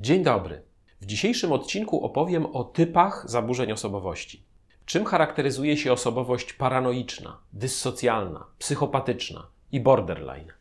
Dzień 0.00 0.22
dobry. 0.22 0.62
W 1.00 1.06
dzisiejszym 1.06 1.52
odcinku 1.52 2.04
opowiem 2.04 2.46
o 2.46 2.64
typach 2.64 3.30
zaburzeń 3.30 3.72
osobowości. 3.72 4.42
Czym 4.84 5.04
charakteryzuje 5.04 5.76
się 5.76 5.92
osobowość 5.92 6.52
paranoiczna, 6.52 7.38
dyssocjalna, 7.52 8.44
psychopatyczna 8.58 9.46
i 9.72 9.80
borderline? 9.80 10.52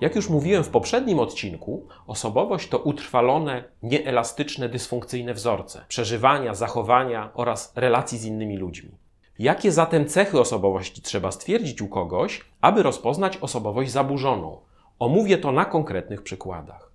Jak 0.00 0.16
już 0.16 0.28
mówiłem 0.28 0.64
w 0.64 0.68
poprzednim 0.68 1.20
odcinku, 1.20 1.86
osobowość 2.06 2.68
to 2.68 2.78
utrwalone, 2.78 3.64
nieelastyczne, 3.82 4.68
dysfunkcyjne 4.68 5.34
wzorce 5.34 5.84
przeżywania, 5.88 6.54
zachowania 6.54 7.30
oraz 7.34 7.72
relacji 7.76 8.18
z 8.18 8.24
innymi 8.24 8.56
ludźmi. 8.56 8.90
Jakie 9.38 9.72
zatem 9.72 10.06
cechy 10.06 10.40
osobowości 10.40 11.02
trzeba 11.02 11.32
stwierdzić 11.32 11.82
u 11.82 11.88
kogoś, 11.88 12.44
aby 12.60 12.82
rozpoznać 12.82 13.36
osobowość 13.36 13.90
zaburzoną? 13.90 14.67
Omówię 14.98 15.38
to 15.38 15.52
na 15.52 15.64
konkretnych 15.64 16.22
przykładach. 16.22 16.92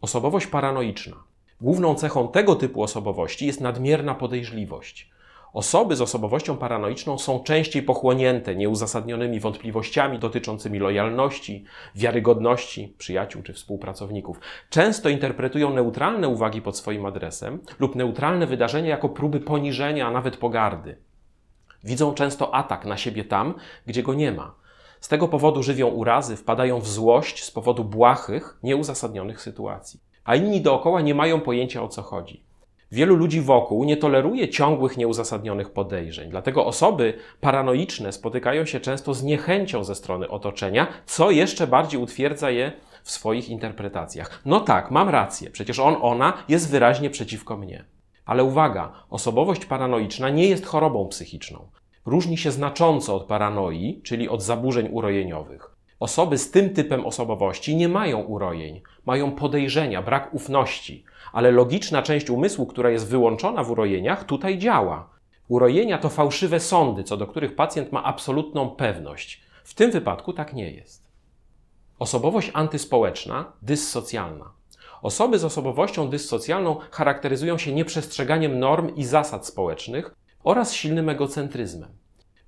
Osobowość 0.00 0.46
paranoiczna. 0.46 1.16
Główną 1.60 1.94
cechą 1.94 2.28
tego 2.28 2.54
typu 2.54 2.82
osobowości 2.82 3.46
jest 3.46 3.60
nadmierna 3.60 4.14
podejrzliwość. 4.14 5.10
Osoby 5.52 5.96
z 5.96 6.00
osobowością 6.00 6.56
paranoiczną 6.56 7.18
są 7.18 7.40
częściej 7.40 7.82
pochłonięte 7.82 8.56
nieuzasadnionymi 8.56 9.40
wątpliwościami 9.40 10.18
dotyczącymi 10.18 10.78
lojalności, 10.78 11.64
wiarygodności 11.94 12.94
przyjaciół 12.98 13.42
czy 13.42 13.52
współpracowników. 13.52 14.40
Często 14.68 15.08
interpretują 15.08 15.74
neutralne 15.74 16.28
uwagi 16.28 16.62
pod 16.62 16.76
swoim 16.76 17.06
adresem 17.06 17.58
lub 17.78 17.94
neutralne 17.94 18.46
wydarzenia 18.46 18.88
jako 18.88 19.08
próby 19.08 19.40
poniżenia, 19.40 20.06
a 20.06 20.10
nawet 20.10 20.36
pogardy. 20.36 20.96
Widzą 21.84 22.14
często 22.14 22.54
atak 22.54 22.84
na 22.84 22.96
siebie 22.96 23.24
tam, 23.24 23.54
gdzie 23.86 24.02
go 24.02 24.14
nie 24.14 24.32
ma. 24.32 24.60
Z 25.00 25.08
tego 25.08 25.28
powodu 25.28 25.62
żywią 25.62 25.88
urazy, 25.88 26.36
wpadają 26.36 26.80
w 26.80 26.88
złość 26.88 27.44
z 27.44 27.50
powodu 27.50 27.84
błahych, 27.84 28.58
nieuzasadnionych 28.62 29.40
sytuacji. 29.40 30.00
A 30.24 30.36
inni 30.36 30.60
dookoła 30.60 31.00
nie 31.00 31.14
mają 31.14 31.40
pojęcia 31.40 31.82
o 31.82 31.88
co 31.88 32.02
chodzi. 32.02 32.44
Wielu 32.92 33.16
ludzi 33.16 33.40
wokół 33.40 33.84
nie 33.84 33.96
toleruje 33.96 34.48
ciągłych, 34.48 34.96
nieuzasadnionych 34.96 35.70
podejrzeń. 35.70 36.30
Dlatego 36.30 36.66
osoby 36.66 37.14
paranoiczne 37.40 38.12
spotykają 38.12 38.64
się 38.64 38.80
często 38.80 39.14
z 39.14 39.22
niechęcią 39.22 39.84
ze 39.84 39.94
strony 39.94 40.28
otoczenia, 40.28 40.86
co 41.06 41.30
jeszcze 41.30 41.66
bardziej 41.66 42.00
utwierdza 42.00 42.50
je 42.50 42.72
w 43.02 43.10
swoich 43.10 43.48
interpretacjach. 43.48 44.42
No 44.44 44.60
tak, 44.60 44.90
mam 44.90 45.08
rację, 45.08 45.50
przecież 45.50 45.78
on, 45.78 45.96
ona 46.00 46.32
jest 46.48 46.70
wyraźnie 46.70 47.10
przeciwko 47.10 47.56
mnie. 47.56 47.84
Ale 48.24 48.44
uwaga, 48.44 48.92
osobowość 49.10 49.66
paranoiczna 49.66 50.30
nie 50.30 50.48
jest 50.48 50.66
chorobą 50.66 51.08
psychiczną. 51.08 51.68
Różni 52.10 52.38
się 52.38 52.50
znacząco 52.50 53.16
od 53.16 53.24
paranoi, 53.24 54.00
czyli 54.04 54.28
od 54.28 54.42
zaburzeń 54.42 54.88
urojeniowych. 54.92 55.70
Osoby 56.00 56.38
z 56.38 56.50
tym 56.50 56.70
typem 56.70 57.06
osobowości 57.06 57.76
nie 57.76 57.88
mają 57.88 58.22
urojeń, 58.22 58.82
mają 59.06 59.32
podejrzenia, 59.32 60.02
brak 60.02 60.34
ufności, 60.34 61.04
ale 61.32 61.50
logiczna 61.50 62.02
część 62.02 62.30
umysłu, 62.30 62.66
która 62.66 62.90
jest 62.90 63.08
wyłączona 63.08 63.64
w 63.64 63.70
urojeniach, 63.70 64.24
tutaj 64.24 64.58
działa. 64.58 65.10
Urojenia 65.48 65.98
to 65.98 66.08
fałszywe 66.08 66.60
sądy, 66.60 67.04
co 67.04 67.16
do 67.16 67.26
których 67.26 67.54
pacjent 67.54 67.92
ma 67.92 68.04
absolutną 68.04 68.70
pewność. 68.70 69.42
W 69.64 69.74
tym 69.74 69.90
wypadku 69.90 70.32
tak 70.32 70.54
nie 70.54 70.70
jest. 70.70 71.04
Osobowość 71.98 72.50
antyspołeczna, 72.54 73.52
dyssocjalna. 73.62 74.52
Osoby 75.02 75.38
z 75.38 75.44
osobowością 75.44 76.08
dyssocjalną 76.08 76.76
charakteryzują 76.90 77.58
się 77.58 77.72
nieprzestrzeganiem 77.72 78.58
norm 78.58 78.94
i 78.94 79.04
zasad 79.04 79.46
społecznych 79.46 80.19
oraz 80.44 80.72
silnym 80.72 81.08
egocentryzmem. 81.08 81.90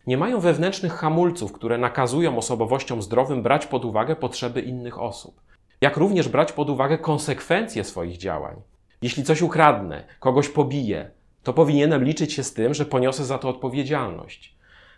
Nie 0.07 0.17
mają 0.17 0.41
wewnętrznych 0.41 0.93
hamulców, 0.93 1.53
które 1.53 1.79
nakazują 1.79 2.39
osobowościom 2.39 3.03
zdrowym 3.03 3.43
brać 3.43 3.67
pod 3.67 3.85
uwagę 3.85 4.17
potrzeby 4.17 4.61
innych 4.61 5.01
osób, 5.01 5.41
jak 5.81 5.97
również 5.97 6.29
brać 6.29 6.53
pod 6.53 6.71
uwagę 6.71 6.99
konsekwencje 6.99 7.85
swoich 7.85 8.17
działań. 8.17 8.57
Jeśli 9.03 9.25
coś 9.25 9.43
ukradnę, 9.43 10.05
kogoś 10.21 10.49
pobiję, 10.49 11.11
to 11.43 11.53
powinienem 11.53 12.05
liczyć 12.05 12.33
się 12.33 12.43
z 12.43 12.55
tym, 12.55 12.75
że 12.75 12.85
poniosę 12.85 13.25
za 13.25 13.39
to 13.39 13.49
odpowiedzialność. 13.49 14.57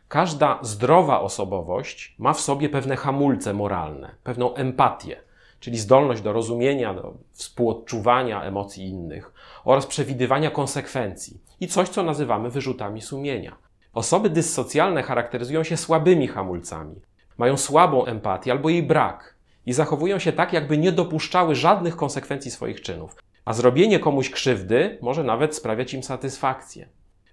Każda 0.08 0.58
zdrowa 0.62 1.20
osobowość 1.20 2.14
ma 2.18 2.32
w 2.32 2.40
sobie 2.40 2.68
pewne 2.68 2.96
hamulce 2.96 3.54
moralne, 3.54 4.14
pewną 4.24 4.54
empatię, 4.54 5.16
czyli 5.64 5.78
zdolność 5.78 6.22
do 6.22 6.32
rozumienia, 6.32 6.94
do 6.94 7.14
współodczuwania 7.32 8.42
emocji 8.42 8.88
innych 8.88 9.32
oraz 9.64 9.86
przewidywania 9.86 10.50
konsekwencji 10.50 11.40
i 11.60 11.68
coś, 11.68 11.88
co 11.88 12.02
nazywamy 12.02 12.50
wyrzutami 12.50 13.02
sumienia. 13.02 13.56
Osoby 13.94 14.30
dyssocjalne 14.30 15.02
charakteryzują 15.02 15.64
się 15.64 15.76
słabymi 15.76 16.28
hamulcami, 16.28 16.94
mają 17.38 17.56
słabą 17.56 18.04
empatię 18.04 18.52
albo 18.52 18.68
jej 18.68 18.82
brak 18.82 19.34
i 19.66 19.72
zachowują 19.72 20.18
się 20.18 20.32
tak, 20.32 20.52
jakby 20.52 20.78
nie 20.78 20.92
dopuszczały 20.92 21.54
żadnych 21.54 21.96
konsekwencji 21.96 22.50
swoich 22.50 22.80
czynów. 22.80 23.16
A 23.44 23.52
zrobienie 23.52 23.98
komuś 23.98 24.30
krzywdy 24.30 24.98
może 25.02 25.24
nawet 25.24 25.56
sprawiać 25.56 25.94
im 25.94 26.02
satysfakcję. 26.02 26.88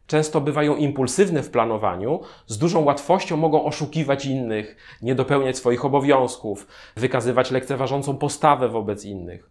Często 0.08 0.42
bywają 0.42 0.76
impulsywne 0.76 1.44
w 1.44 1.50
planowaniu, 1.50 2.20
z 2.48 2.58
dużą 2.58 2.84
łatwością 2.84 3.38
mogą 3.38 3.66
oszukiwać 3.66 4.26
innych, 4.26 4.76
nie 5.02 5.16
dopełniać 5.16 5.58
swoich 5.58 5.86
obowiązków, 5.86 6.68
wykazywać 6.96 7.52
lekceważącą 7.52 8.18
postawę 8.18 8.70
wobec 8.70 9.06
innych 9.06 9.50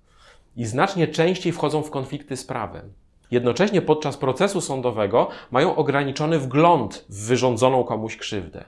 i 0.57 0.67
znacznie 0.67 1.09
częściej 1.09 1.53
wchodzą 1.53 1.83
w 1.83 1.91
konflikty 1.91 2.37
z 2.37 2.45
prawem. 2.45 2.93
Jednocześnie 3.31 3.83
podczas 3.83 4.17
procesu 4.17 4.61
sądowego 4.61 5.29
mają 5.51 5.77
ograniczony 5.77 6.39
wgląd 6.39 7.05
w 7.09 7.27
wyrządzoną 7.27 7.85
komuś 7.85 8.17
krzywdę. 8.17 8.65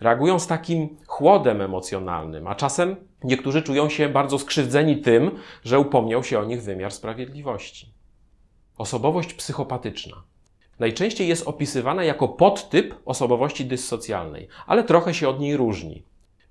Reagują 0.00 0.38
z 0.38 0.46
takim 0.46 0.96
chłodem 1.06 1.60
emocjonalnym, 1.60 2.46
a 2.46 2.54
czasem 2.54 2.96
niektórzy 3.24 3.62
czują 3.62 3.88
się 3.88 4.08
bardzo 4.08 4.38
skrzywdzeni 4.38 4.96
tym, 4.96 5.30
że 5.64 5.78
upomniał 5.78 6.24
się 6.24 6.38
o 6.38 6.44
nich 6.44 6.62
wymiar 6.62 6.92
sprawiedliwości. 6.92 7.92
Osobowość 8.78 9.34
psychopatyczna. 9.34 10.22
Najczęściej 10.82 11.28
jest 11.28 11.48
opisywana 11.48 12.04
jako 12.04 12.28
podtyp 12.28 12.94
osobowości 13.04 13.64
dyssocjalnej, 13.64 14.48
ale 14.66 14.84
trochę 14.84 15.14
się 15.14 15.28
od 15.28 15.40
niej 15.40 15.56
różni. 15.56 16.02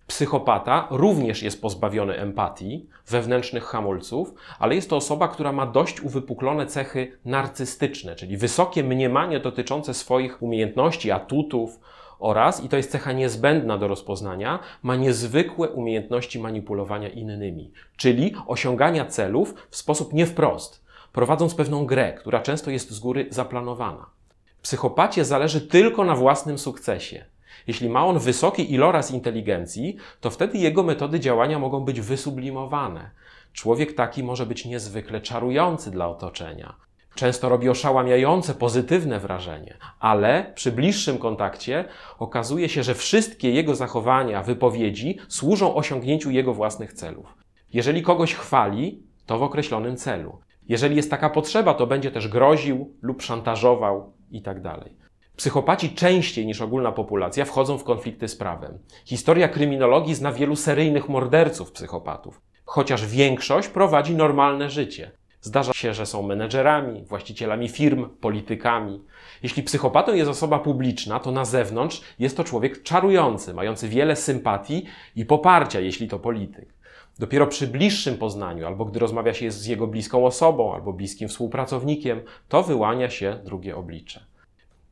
Psychopata 0.07 0.87
również 0.91 1.43
jest 1.43 1.61
pozbawiony 1.61 2.17
empatii, 2.17 2.87
wewnętrznych 3.07 3.63
hamulców, 3.63 4.33
ale 4.59 4.75
jest 4.75 4.89
to 4.89 4.95
osoba, 4.95 5.27
która 5.27 5.51
ma 5.51 5.65
dość 5.65 6.01
uwypuklone 6.01 6.65
cechy 6.65 7.17
narcystyczne, 7.25 8.15
czyli 8.15 8.37
wysokie 8.37 8.83
mniemanie 8.83 9.39
dotyczące 9.39 9.93
swoich 9.93 10.41
umiejętności, 10.41 11.11
atutów 11.11 11.79
oraz, 12.19 12.63
i 12.63 12.69
to 12.69 12.77
jest 12.77 12.91
cecha 12.91 13.11
niezbędna 13.11 13.77
do 13.77 13.87
rozpoznania, 13.87 14.59
ma 14.83 14.95
niezwykłe 14.95 15.69
umiejętności 15.69 16.39
manipulowania 16.39 17.09
innymi, 17.09 17.71
czyli 17.97 18.35
osiągania 18.47 19.05
celów 19.05 19.55
w 19.69 19.77
sposób 19.77 20.13
nie 20.13 20.25
wprost, 20.25 20.85
prowadząc 21.13 21.55
pewną 21.55 21.85
grę, 21.85 22.13
która 22.13 22.39
często 22.39 22.71
jest 22.71 22.91
z 22.91 22.99
góry 22.99 23.27
zaplanowana. 23.29 24.20
Psychopacie 24.61 25.25
zależy 25.25 25.61
tylko 25.61 26.05
na 26.05 26.15
własnym 26.15 26.57
sukcesie. 26.57 27.25
Jeśli 27.67 27.89
ma 27.89 28.05
on 28.05 28.19
wysoki 28.19 28.73
iloraz 28.73 29.11
inteligencji, 29.11 29.97
to 30.19 30.29
wtedy 30.29 30.57
jego 30.57 30.83
metody 30.83 31.19
działania 31.19 31.59
mogą 31.59 31.79
być 31.79 32.01
wysublimowane. 32.01 33.11
Człowiek 33.53 33.93
taki 33.93 34.23
może 34.23 34.45
być 34.45 34.65
niezwykle 34.65 35.21
czarujący 35.21 35.91
dla 35.91 36.09
otoczenia. 36.09 36.75
Często 37.15 37.49
robi 37.49 37.69
oszałamiające, 37.69 38.53
pozytywne 38.53 39.19
wrażenie, 39.19 39.77
ale 39.99 40.51
przy 40.55 40.71
bliższym 40.71 41.17
kontakcie 41.17 41.85
okazuje 42.19 42.69
się, 42.69 42.83
że 42.83 42.95
wszystkie 42.95 43.51
jego 43.51 43.75
zachowania, 43.75 44.43
wypowiedzi 44.43 45.17
służą 45.27 45.75
osiągnięciu 45.75 46.31
jego 46.31 46.53
własnych 46.53 46.93
celów. 46.93 47.35
Jeżeli 47.73 48.01
kogoś 48.01 48.35
chwali, 48.35 49.03
to 49.25 49.37
w 49.37 49.43
określonym 49.43 49.97
celu. 49.97 50.39
Jeżeli 50.69 50.95
jest 50.95 51.09
taka 51.09 51.29
potrzeba, 51.29 51.73
to 51.73 51.87
będzie 51.87 52.11
też 52.11 52.27
groził 52.27 52.95
lub 53.01 53.21
szantażował 53.21 54.13
itd. 54.31 54.61
Tak 54.63 54.89
Psychopaci 55.35 55.89
częściej 55.89 56.45
niż 56.45 56.61
ogólna 56.61 56.91
populacja 56.91 57.45
wchodzą 57.45 57.77
w 57.77 57.83
konflikty 57.83 58.27
z 58.27 58.35
prawem. 58.35 58.79
Historia 59.05 59.47
kryminologii 59.47 60.15
zna 60.15 60.31
wielu 60.31 60.55
seryjnych 60.55 61.09
morderców 61.09 61.71
psychopatów, 61.71 62.41
chociaż 62.65 63.05
większość 63.05 63.67
prowadzi 63.67 64.15
normalne 64.15 64.69
życie. 64.69 65.11
Zdarza 65.41 65.73
się, 65.73 65.93
że 65.93 66.05
są 66.05 66.21
menedżerami, 66.21 67.03
właścicielami 67.03 67.69
firm, 67.69 68.09
politykami. 68.09 69.03
Jeśli 69.43 69.63
psychopatą 69.63 70.13
jest 70.13 70.29
osoba 70.29 70.59
publiczna, 70.59 71.19
to 71.19 71.31
na 71.31 71.45
zewnątrz 71.45 72.01
jest 72.19 72.37
to 72.37 72.43
człowiek 72.43 72.83
czarujący, 72.83 73.53
mający 73.53 73.89
wiele 73.89 74.15
sympatii 74.15 74.85
i 75.15 75.25
poparcia, 75.25 75.79
jeśli 75.79 76.07
to 76.07 76.19
polityk. 76.19 76.73
Dopiero 77.19 77.47
przy 77.47 77.67
bliższym 77.67 78.17
poznaniu, 78.17 78.67
albo 78.67 78.85
gdy 78.85 78.99
rozmawia 78.99 79.33
się 79.33 79.51
z 79.51 79.65
jego 79.65 79.87
bliską 79.87 80.25
osobą, 80.25 80.73
albo 80.73 80.93
bliskim 80.93 81.29
współpracownikiem, 81.29 82.21
to 82.49 82.63
wyłania 82.63 83.09
się 83.09 83.39
drugie 83.43 83.75
oblicze. 83.75 84.25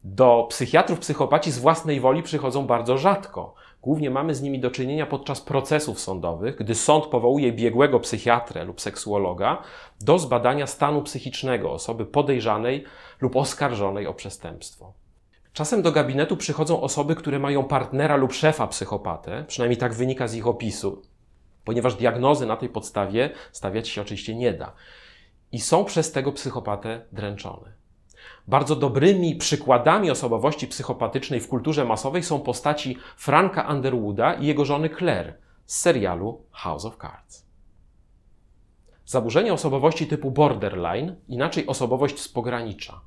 Do 0.04 0.48
psychiatrów 0.50 1.00
psychopaci 1.00 1.52
z 1.52 1.60
własnej 1.60 2.00
woli 2.00 2.24
przychodzą 2.24 2.68
bardzo 2.68 2.98
rzadko. 2.98 3.54
Głównie 3.82 4.10
mamy 4.10 4.36
z 4.36 4.42
nimi 4.42 4.60
do 4.60 4.72
czynienia 4.72 5.06
podczas 5.06 5.42
procesów 5.42 6.00
sądowych, 6.00 6.56
gdy 6.56 6.76
sąd 6.76 7.06
powołuje 7.06 7.52
biegłego 7.52 8.00
psychiatrę 8.00 8.66
lub 8.66 8.82
seksuologa 8.82 9.62
do 10.02 10.20
zbadania 10.20 10.68
stanu 10.68 11.02
psychicznego 11.02 11.72
osoby 11.72 12.06
podejrzanej 12.06 12.84
lub 13.22 13.36
oskarżonej 13.36 14.08
o 14.08 14.14
przestępstwo. 14.14 14.94
Czasem 15.54 15.82
do 15.82 15.92
gabinetu 15.92 16.38
przychodzą 16.38 16.82
osoby, 16.82 17.16
które 17.16 17.40
mają 17.40 17.64
partnera 17.64 18.16
lub 18.16 18.34
szefa 18.34 18.68
psychopatę, 18.68 19.46
przynajmniej 19.48 19.78
tak 19.78 19.94
wynika 19.94 20.28
z 20.28 20.36
ich 20.36 20.48
opisu. 20.48 21.02
Ponieważ 21.66 21.96
diagnozy 21.96 22.46
na 22.46 22.58
tej 22.58 22.70
podstawie 22.70 23.30
stawiać 23.52 23.90
się 23.90 24.02
oczywiście 24.02 24.36
nie 24.36 24.54
da. 24.54 24.74
I 25.52 25.60
są 25.60 25.86
przez 25.86 26.12
tego 26.12 26.32
psychopatę 26.32 27.02
dręczone. 27.12 27.74
Bardzo 28.48 28.76
dobrymi 28.76 29.36
przykładami 29.36 30.12
osobowości 30.12 30.68
psychopatycznej 30.68 31.40
w 31.40 31.48
kulturze 31.48 31.86
masowej 31.86 32.24
są 32.24 32.40
postaci 32.40 32.98
Franka 33.18 33.74
Underwooda 33.74 34.34
i 34.34 34.46
jego 34.46 34.66
żony 34.66 34.90
Claire 34.90 35.34
z 35.66 35.78
serialu 35.78 36.42
House 36.52 36.86
of 36.86 36.98
Cards. 36.98 37.46
Zaburzenie 39.06 39.54
osobowości 39.54 40.08
typu 40.08 40.32
borderline, 40.32 41.16
inaczej 41.28 41.68
osobowość 41.68 42.20
z 42.20 42.30
pogranicza. 42.30 43.02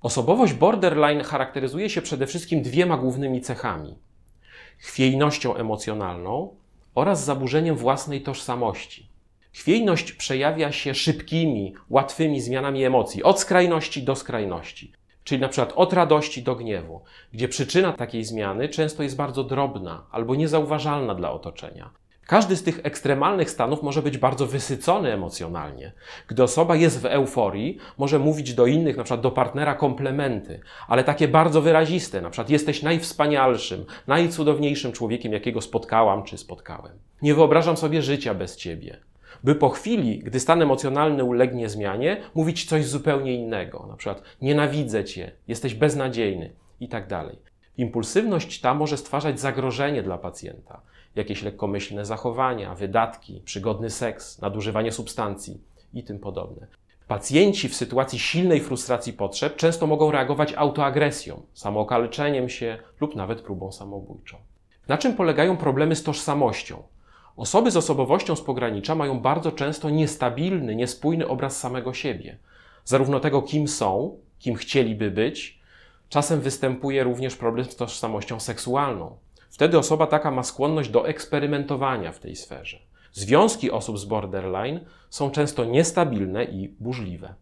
Osobowość 0.00 0.52
borderline 0.52 1.24
charakteryzuje 1.24 1.90
się 1.90 2.02
przede 2.02 2.26
wszystkim 2.26 2.62
dwiema 2.62 2.96
głównymi 2.96 3.40
cechami: 3.40 3.98
chwiejnością 4.78 5.54
emocjonalną 5.54 6.56
oraz 6.98 7.24
zaburzeniem 7.24 7.76
własnej 7.76 8.22
tożsamości. 8.22 9.08
Chwiejność 9.52 10.12
przejawia 10.12 10.72
się 10.72 10.94
szybkimi, 10.94 11.74
łatwymi 11.90 12.40
zmianami 12.40 12.84
emocji, 12.84 13.22
od 13.22 13.40
skrajności 13.40 14.02
do 14.02 14.16
skrajności, 14.16 14.92
czyli 15.24 15.40
na 15.40 15.48
przykład 15.48 15.72
od 15.76 15.92
radości 15.92 16.42
do 16.42 16.56
gniewu, 16.56 17.00
gdzie 17.32 17.48
przyczyna 17.48 17.92
takiej 17.92 18.24
zmiany 18.24 18.68
często 18.68 19.02
jest 19.02 19.16
bardzo 19.16 19.44
drobna 19.44 20.06
albo 20.10 20.34
niezauważalna 20.34 21.14
dla 21.14 21.32
otoczenia. 21.32 21.90
Każdy 22.28 22.56
z 22.56 22.62
tych 22.62 22.80
ekstremalnych 22.82 23.50
stanów 23.50 23.82
może 23.82 24.02
być 24.02 24.18
bardzo 24.18 24.46
wysycony 24.46 25.12
emocjonalnie. 25.12 25.92
Gdy 26.26 26.42
osoba 26.42 26.76
jest 26.76 27.00
w 27.00 27.04
euforii, 27.04 27.78
może 27.98 28.18
mówić 28.18 28.54
do 28.54 28.66
innych, 28.66 28.96
na 28.96 29.04
przykład 29.04 29.20
do 29.20 29.30
partnera, 29.30 29.74
komplementy, 29.74 30.60
ale 30.88 31.04
takie 31.04 31.28
bardzo 31.28 31.62
wyraziste, 31.62 32.20
na 32.20 32.30
przykład 32.30 32.50
jesteś 32.50 32.82
najwspanialszym, 32.82 33.84
najcudowniejszym 34.06 34.92
człowiekiem, 34.92 35.32
jakiego 35.32 35.60
spotkałam 35.60 36.22
czy 36.22 36.38
spotkałem. 36.38 36.92
Nie 37.22 37.34
wyobrażam 37.34 37.76
sobie 37.76 38.02
życia 38.02 38.34
bez 38.34 38.56
ciebie. 38.56 38.96
By 39.44 39.54
po 39.54 39.68
chwili, 39.68 40.18
gdy 40.18 40.40
stan 40.40 40.62
emocjonalny 40.62 41.24
ulegnie 41.24 41.68
zmianie, 41.68 42.20
mówić 42.34 42.64
coś 42.64 42.86
zupełnie 42.86 43.34
innego, 43.34 43.86
na 43.88 43.96
przykład 43.96 44.22
nienawidzę 44.42 45.04
cię, 45.04 45.30
jesteś 45.48 45.74
beznadziejny 45.74 46.52
i 46.80 46.88
tak 46.88 47.06
dalej. 47.06 47.38
Impulsywność 47.78 48.60
ta 48.60 48.74
może 48.74 48.96
stwarzać 48.96 49.40
zagrożenie 49.40 50.02
dla 50.02 50.18
pacjenta 50.18 50.80
jakieś 51.18 51.42
lekkomyślne 51.42 52.04
zachowania, 52.04 52.74
wydatki, 52.74 53.42
przygodny 53.44 53.90
seks, 53.90 54.40
nadużywanie 54.40 54.92
substancji 54.92 55.60
i 55.94 56.04
tym 56.04 56.18
podobne. 56.18 56.66
Pacjenci 57.08 57.68
w 57.68 57.76
sytuacji 57.76 58.18
silnej 58.18 58.60
frustracji 58.60 59.12
potrzeb 59.12 59.56
często 59.56 59.86
mogą 59.86 60.10
reagować 60.10 60.52
autoagresją, 60.52 61.42
samookaleczeniem 61.54 62.48
się 62.48 62.78
lub 63.00 63.16
nawet 63.16 63.40
próbą 63.40 63.72
samobójczą. 63.72 64.36
Na 64.88 64.98
czym 64.98 65.14
polegają 65.14 65.56
problemy 65.56 65.96
z 65.96 66.02
tożsamością? 66.02 66.82
Osoby 67.36 67.70
z 67.70 67.76
osobowością 67.76 68.36
z 68.36 68.40
pogranicza 68.40 68.94
mają 68.94 69.20
bardzo 69.20 69.52
często 69.52 69.90
niestabilny, 69.90 70.76
niespójny 70.76 71.28
obraz 71.28 71.58
samego 71.58 71.94
siebie. 71.94 72.38
Zarówno 72.84 73.20
tego, 73.20 73.42
kim 73.42 73.68
są, 73.68 74.18
kim 74.38 74.54
chcieliby 74.54 75.10
być, 75.10 75.60
czasem 76.08 76.40
występuje 76.40 77.04
również 77.04 77.36
problem 77.36 77.66
z 77.66 77.76
tożsamością 77.76 78.40
seksualną. 78.40 79.16
Wtedy 79.50 79.78
osoba 79.78 80.06
taka 80.06 80.30
ma 80.30 80.42
skłonność 80.42 80.90
do 80.90 81.08
eksperymentowania 81.08 82.12
w 82.12 82.18
tej 82.18 82.36
sferze. 82.36 82.78
Związki 83.12 83.70
osób 83.70 83.98
z 83.98 84.04
borderline 84.04 84.80
są 85.10 85.30
często 85.30 85.64
niestabilne 85.64 86.44
i 86.44 86.68
burzliwe. 86.68 87.34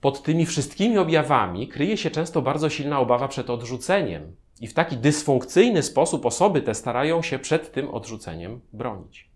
Pod 0.00 0.22
tymi 0.22 0.46
wszystkimi 0.46 0.98
objawami 0.98 1.68
kryje 1.68 1.96
się 1.96 2.10
często 2.10 2.42
bardzo 2.42 2.70
silna 2.70 3.00
obawa 3.00 3.28
przed 3.28 3.50
odrzuceniem, 3.50 4.36
i 4.60 4.66
w 4.66 4.74
taki 4.74 4.96
dysfunkcyjny 4.96 5.82
sposób 5.82 6.26
osoby 6.26 6.62
te 6.62 6.74
starają 6.74 7.22
się 7.22 7.38
przed 7.38 7.72
tym 7.72 7.90
odrzuceniem 7.90 8.60
bronić. 8.72 9.30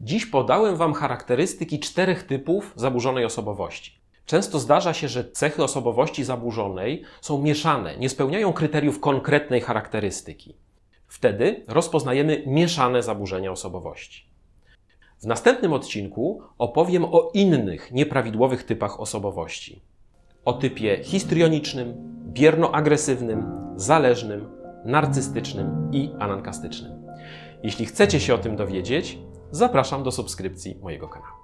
Dziś 0.00 0.26
podałem 0.26 0.76
Wam 0.76 0.94
charakterystyki 0.94 1.80
czterech 1.80 2.22
typów 2.22 2.72
zaburzonej 2.76 3.24
osobowości. 3.24 3.98
Często 4.26 4.58
zdarza 4.58 4.94
się, 4.94 5.08
że 5.08 5.30
cechy 5.30 5.62
osobowości 5.62 6.24
zaburzonej 6.24 7.02
są 7.20 7.42
mieszane, 7.42 7.96
nie 7.96 8.08
spełniają 8.08 8.52
kryteriów 8.52 9.00
konkretnej 9.00 9.60
charakterystyki. 9.60 10.54
Wtedy 11.14 11.64
rozpoznajemy 11.68 12.42
mieszane 12.46 13.02
zaburzenia 13.02 13.52
osobowości. 13.52 14.26
W 15.22 15.26
następnym 15.26 15.72
odcinku 15.72 16.42
opowiem 16.58 17.04
o 17.04 17.30
innych 17.34 17.92
nieprawidłowych 17.92 18.64
typach 18.64 19.00
osobowości. 19.00 19.82
O 20.44 20.52
typie 20.52 21.04
histrionicznym, 21.04 21.94
bierno-agresywnym, 22.32 23.46
zależnym, 23.76 24.48
narcystycznym 24.84 25.90
i 25.92 26.10
anankastycznym. 26.18 26.92
Jeśli 27.62 27.86
chcecie 27.86 28.20
się 28.20 28.34
o 28.34 28.38
tym 28.38 28.56
dowiedzieć, 28.56 29.18
zapraszam 29.50 30.02
do 30.02 30.12
subskrypcji 30.12 30.76
mojego 30.82 31.08
kanału. 31.08 31.43